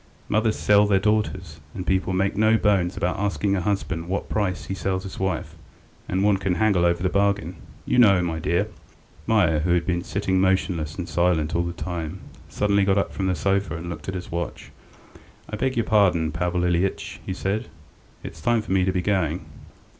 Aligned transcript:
Mothers 0.29 0.57
sell 0.57 0.87
their 0.87 0.97
daughters, 0.97 1.59
and 1.75 1.85
people 1.85 2.11
make 2.11 2.35
no 2.35 2.57
bones 2.57 2.97
about 2.97 3.19
asking 3.19 3.55
a 3.55 3.61
husband 3.61 4.05
at 4.05 4.09
what 4.09 4.29
price 4.29 4.65
he 4.65 4.73
sells 4.73 5.03
his 5.03 5.19
wife, 5.19 5.55
and 6.09 6.23
one 6.23 6.37
can 6.37 6.55
haggle 6.55 6.85
over 6.85 7.03
the 7.03 7.07
bargain, 7.07 7.55
you 7.85 7.99
know, 7.99 8.19
my 8.23 8.39
dear...." 8.39 8.67
Meier, 9.27 9.59
who 9.59 9.75
had 9.75 9.85
been 9.85 10.03
sitting 10.03 10.41
motionless 10.41 10.95
and 10.97 11.07
silent 11.07 11.55
all 11.55 11.61
the 11.61 11.71
time, 11.71 12.21
suddenly 12.49 12.83
got 12.83 12.97
up 12.97 13.11
from 13.13 13.27
the 13.27 13.35
sofa 13.35 13.77
and 13.77 13.91
looked 13.91 14.09
at 14.09 14.15
his 14.15 14.31
watch. 14.31 14.71
"I 15.47 15.55
beg 15.55 15.77
your 15.77 15.85
pardon, 15.85 16.31
Pavel 16.31 16.63
Ilyitch," 16.65 17.19
he 17.23 17.33
said, 17.35 17.67
"it 18.23 18.31
is 18.31 18.41
time 18.41 18.63
for 18.63 18.71
me 18.71 18.83
to 18.85 18.91
be 18.91 19.03
going." 19.03 19.45